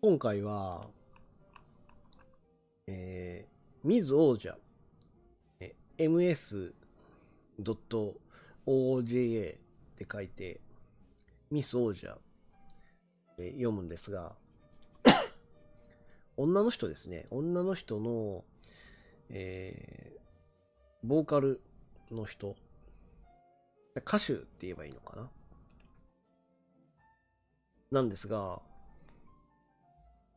[0.00, 0.86] 今回は、
[2.86, 4.56] えー、ミズ王者、
[5.58, 6.74] え ms.oja っ
[9.96, 10.60] て書いて、
[11.50, 12.16] ミス王者、
[13.38, 14.36] え読むんですが、
[16.38, 17.26] 女の人ですね。
[17.32, 18.44] 女の人の、
[19.30, 20.18] えー、
[21.02, 21.60] ボーカル
[22.12, 22.54] の人。
[23.96, 25.28] 歌手って言えばいいのかな？
[27.90, 28.62] なんですが、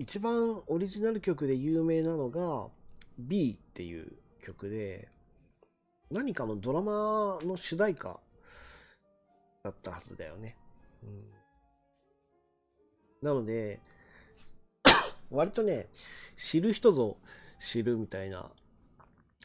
[0.01, 2.69] 一番オリジナル曲で有名なのが
[3.19, 4.11] B っていう
[4.43, 5.09] 曲で、
[6.09, 8.19] 何かのドラマの主題歌
[9.63, 10.57] だったはずだよね。
[11.03, 11.23] うん、
[13.21, 13.79] なので、
[15.29, 15.87] 割とね、
[16.35, 17.17] 知る人ぞ
[17.59, 18.49] 知るみたいな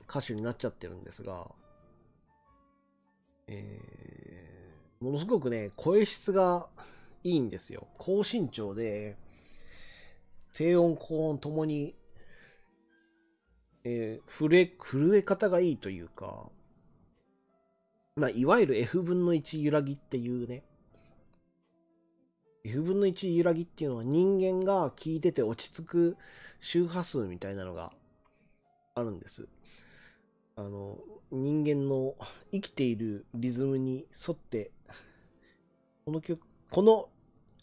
[0.09, 1.50] 歌手になっちゃってるんですが、
[3.47, 6.67] えー、ものすごくね、声質が
[7.25, 7.89] いいんですよ。
[7.98, 9.19] 高身長で、
[10.56, 11.94] 低音、高音ともに、
[13.84, 16.48] えー、震え、震え方がいいというか、
[18.16, 20.64] まあ、いわゆる F 分の1揺らぎっていうね、
[22.64, 26.16] F 分の1揺らぎっていうのは人間が聞いてて落ち着く
[26.60, 27.92] 周波数みたいなのが
[28.94, 29.48] あるんです。
[30.56, 30.96] あの、
[31.30, 32.14] 人間の
[32.50, 34.70] 生きているリズムに沿って、
[36.06, 36.40] この曲、
[36.70, 37.10] この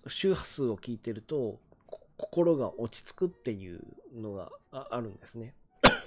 [0.06, 1.60] 周波数を聞いてると、
[2.18, 3.82] 心が落ち着くっていう
[4.14, 5.54] のがあるんですね。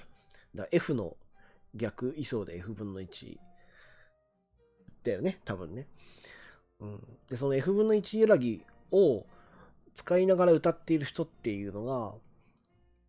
[0.55, 1.17] だ F の
[1.75, 3.37] 逆位相で F 分の1
[5.03, 5.87] だよね、多分ね。
[6.79, 9.25] うん、で、その F 分の1揺らぎを
[9.93, 12.13] 使いながら歌っている人っていうのが、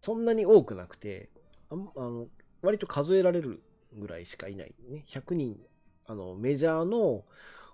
[0.01, 1.29] そんなに多くなくて、
[1.71, 2.29] あの
[2.63, 3.63] 割と数えられる
[3.93, 4.75] ぐらいしかいない。
[4.89, 5.61] ね、100人、
[6.07, 7.25] あの、メジャーの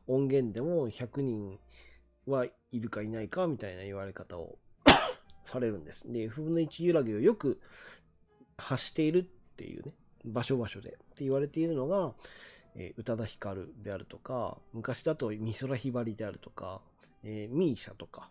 [0.06, 1.59] 音源でも100人
[2.27, 4.59] はいるかいないかみたいな言われ方を
[5.54, 6.10] されるんです。
[6.10, 7.60] で、F 分の1揺らぎをよく
[8.59, 9.22] 発しているっ
[9.56, 9.92] ていうね、
[10.25, 12.12] 場所場所でって言われているのが、
[12.75, 16.81] えー、宇多田ヒカルであるとか、昔だと美空ひばりであるとか、
[17.22, 18.31] えー、ミーシャとか、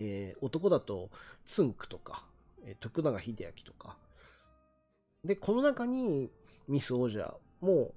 [0.00, 1.10] えー、男だと
[1.46, 2.24] ツンクとか、
[2.64, 3.96] えー、徳永秀明とか。
[5.24, 6.30] で、この中に
[6.68, 7.92] ミス王者も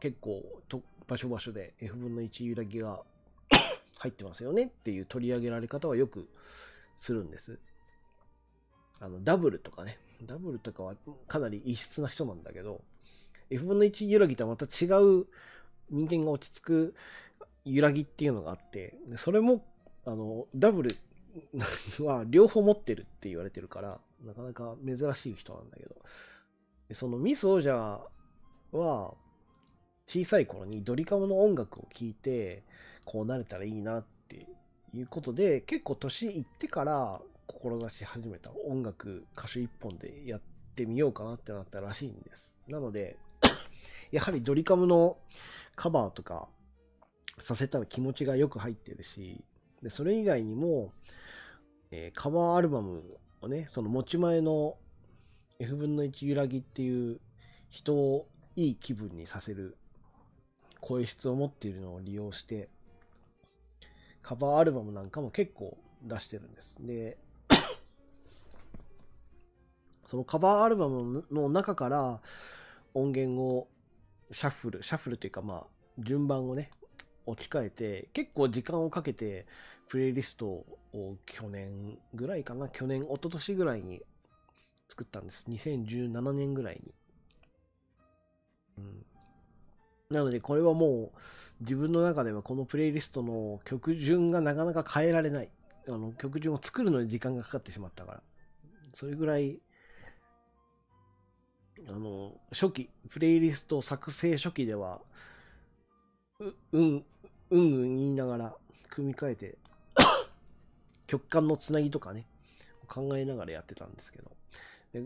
[0.00, 3.02] 結構と場所場所で F 分の1揺らぎが
[3.98, 6.28] 入ってますよねっていう取り上げられ方はよく
[6.96, 7.60] するんです。
[8.98, 9.98] あの、ダブルとかね。
[10.24, 10.94] ダブルとかは
[11.28, 12.82] かなり異質な人なんだけど、
[13.50, 15.26] F 分の1揺らぎとはまた違う
[15.90, 16.94] 人間が落ち着く
[17.64, 19.64] 揺らぎっていうのがあって、それも、
[20.04, 20.90] あの、ダブル
[22.00, 25.96] は両方持ってるって言われてるから、なかなか珍しい人なんだけど、
[26.92, 28.00] そのミス王者
[28.72, 29.14] は、
[30.06, 32.62] 小さい頃にドリカムの音楽を聴いて、
[33.04, 34.46] こうなれたらいいなって
[34.96, 40.40] いうことで、結構年いってから志し始めた音楽歌手一本でやっ
[40.74, 42.54] てみようかなってなったらしいんです。
[42.66, 43.18] なので、
[44.10, 45.18] やはりドリカムの
[45.74, 46.48] カバーとか
[47.38, 49.44] させたら気持ちがよく入ってるし、
[49.82, 50.92] でそれ以外にも、
[51.90, 53.02] えー、カバーアルバム
[53.42, 54.78] をね、その持ち前の
[55.58, 57.20] F 分の1揺らぎっていう
[57.68, 59.76] 人をいい気分にさせる
[60.80, 62.68] 声質を持っているのを利用して、
[64.26, 66.74] カバーアルバムなんかも結構出してるんです。
[66.80, 67.16] で、
[70.04, 72.20] そのカバーアルバムの中から
[72.92, 73.68] 音源を
[74.32, 75.66] シャッフル、シャッフルというかまあ、
[76.00, 76.72] 順番をね、
[77.24, 79.46] 置き換えて、結構時間をかけて、
[79.88, 80.66] プレイリストを
[81.24, 84.02] 去年ぐらいかな、去年、一昨年ぐらいに
[84.88, 85.46] 作ったんです。
[85.48, 86.92] 2017年ぐらいに。
[88.78, 89.06] うん。
[90.10, 91.18] なので、これはもう、
[91.60, 95.48] 自分の中ではこのプレイリストの曲順がなかなか変えられない。
[95.88, 98.22] あの、曲順を作るのに時間がかかってしまったから。
[98.92, 99.58] それぐらい、
[101.88, 105.00] あの、初期、プレイリスト作成初期では、
[106.38, 107.04] う、うん、
[107.50, 108.56] うんうん言いながら
[108.90, 109.58] 組み替えて、
[111.06, 112.26] 曲間のつなぎとかね、
[112.86, 114.30] 考えながらやってたんですけど。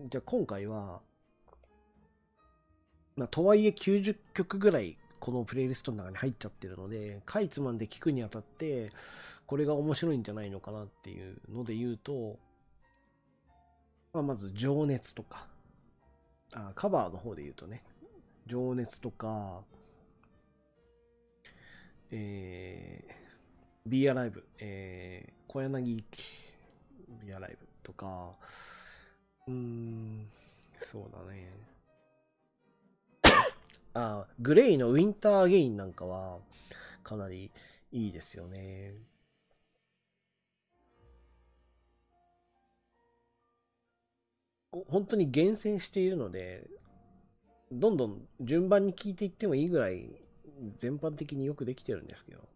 [0.09, 1.01] じゃあ今回は、
[3.21, 8.91] まあ、とはいえ90曲ぐらいこのプレイリストの中に入っちゃってるので、かいつまんで聞くにあたって、
[9.47, 12.39] これが面白いんじゃないのかなっていうので言うと、
[14.15, 15.47] まあ、まず、情熱とか、
[16.55, 17.83] あ、カバーの方で言うとね、
[18.47, 19.61] 情熱とか、
[22.11, 26.25] えー、Be Alive、えー、小柳ゆき、
[27.23, 28.31] Be Alive とか、
[29.47, 30.27] うーん、
[30.79, 31.71] そうだね。
[33.95, 36.39] あ、グレイのウィンターゲインなんかは、
[37.03, 37.51] かなり
[37.93, 38.95] いいですよね。
[44.89, 46.69] 本当に厳選しているので、
[47.73, 50.09] どんどん順番に聞いていってもいいぐらい
[50.77, 52.49] 全般的によくできてるんですけど。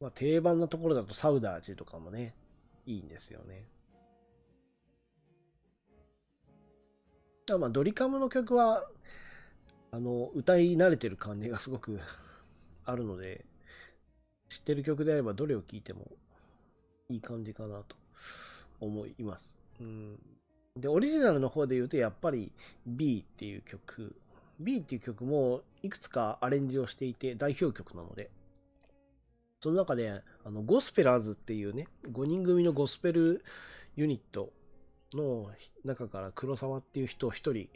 [0.00, 2.34] まあ、定番なところだとサウダージとかもね、
[2.84, 3.64] いいんですよね。
[7.58, 8.84] まあドリカムの曲は、
[9.92, 12.00] あの、歌い慣れてる感じがすごく
[12.84, 13.44] あるので、
[14.48, 16.10] 知ってる曲であればどれを聴いても
[17.08, 17.96] いい感じかなと
[18.80, 19.60] 思います。
[19.80, 20.18] うん。
[20.76, 22.52] で、オリジナルの方で言うと、やっぱり
[22.84, 24.16] B っていう曲、
[24.58, 28.30] B っていう曲もいくつかアレンジをしていて代表曲なので、
[29.60, 33.44] その中で、あの、ゴスペラーズっていうね、5人組のゴスペル
[33.94, 34.52] ユニット
[35.16, 35.50] の
[35.84, 37.68] 中から黒沢っていう人を1人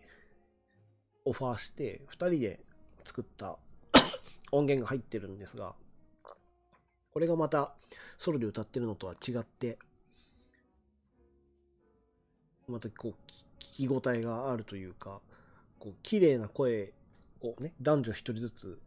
[1.25, 2.61] オファーして、2人で
[3.05, 3.59] 作った
[4.53, 5.75] 音源が入ってるんですが、
[7.13, 7.75] これがまた
[8.19, 9.79] ソロで歌ってるのとは違って、
[12.69, 13.15] またこう、
[13.59, 15.21] 聞き応えがあるというか、
[15.79, 16.93] こう、綺麗な声
[17.41, 18.81] をね、男女一人ずつ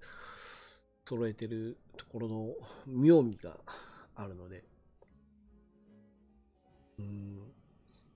[1.06, 2.54] 揃えてるところの
[2.88, 3.58] 妙味が
[4.16, 4.64] あるので、
[7.00, 7.53] うん、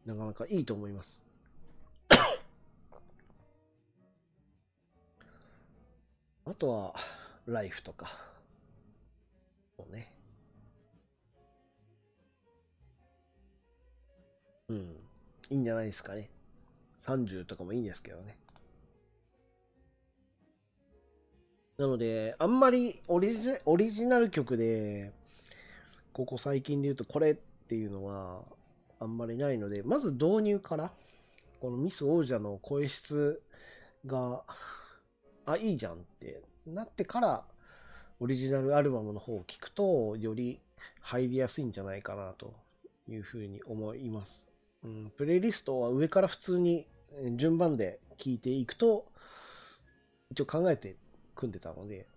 [0.08, 1.26] なかなかいいと思います。
[6.46, 6.96] あとは、
[7.46, 8.18] ライフとか、
[9.76, 10.14] そうね。
[14.70, 14.96] うん。
[15.50, 16.30] いいんじゃないですかね。
[17.02, 18.38] 30とかもいいんですけどね。
[21.78, 25.12] なので、あんまりオリジオリジナル曲で、
[26.14, 28.57] ここ最近で言うとこれっていうのは
[29.00, 30.92] あんまりないので、まず導入から、
[31.60, 33.42] このミス王者の声質
[34.06, 34.44] が、
[35.46, 37.46] あ、いいじゃんってなってから、
[38.20, 40.60] オリジナルアルバムの方を聞くと、より
[41.02, 42.54] 入りやすいんじゃないかなと
[43.08, 44.48] いうふうに思います。
[44.84, 46.88] うん、プレイリストは上から普通に
[47.36, 49.06] 順番で聞いていくと、
[50.32, 50.96] 一応考えて
[51.36, 52.08] 組んでたので、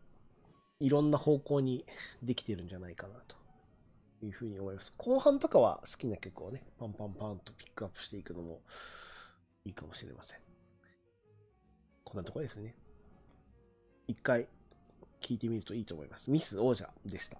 [0.80, 1.84] いろんな方向に
[2.22, 3.36] できてるんじゃないかなと
[4.22, 4.92] いうふうに思います。
[4.96, 8.60] 後半とかは好きな曲をね、パンパンパンとピックアップしていくのも
[9.64, 10.38] いいかもしれません。
[12.04, 12.74] こんなところですね。
[14.08, 14.48] 一回
[15.20, 16.30] 聞いてみるといいと思います。
[16.30, 17.38] ミス王者でした。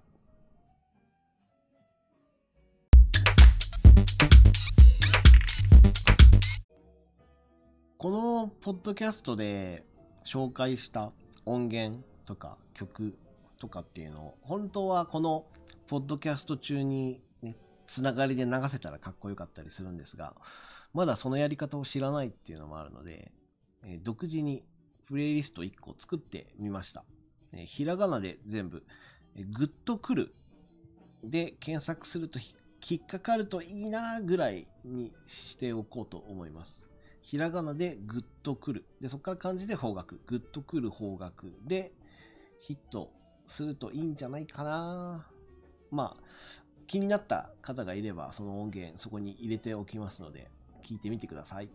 [7.97, 9.83] このポッドキャストで
[10.25, 11.11] 紹介した
[11.45, 13.15] 音源とか曲
[13.59, 15.45] とかっていうのを、本当はこの
[15.91, 20.35] ポッドキャスト中にね、つながりで流せたらかっこよかったりするんですが、
[20.93, 23.33] まだそのやり方を知らないっていうのもあるので、
[23.83, 24.63] えー、独自に
[25.05, 27.03] プレイリスト1個作ってみました。
[27.51, 28.85] えー、ひらがなで全部、
[29.35, 30.33] えー、グッとくる
[31.25, 36.87] で検索すると引っかかるといいなぐらいにしておこうと思います。
[37.21, 38.85] ひらがなでグッとくる。
[39.01, 40.15] で、そこから漢字で方角。
[40.25, 41.91] グッとくる方角で
[42.61, 43.11] ヒット
[43.49, 45.27] するといいんじゃないかな。
[45.91, 46.23] まあ、
[46.87, 50.49] 気になった方がいれば、その音源そこに入れておきますので、
[50.83, 51.69] 聞いてみてください。